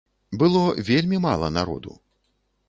[0.43, 1.91] Было вельмі мала народу.